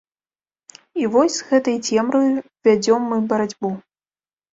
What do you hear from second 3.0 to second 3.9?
мы барацьбу.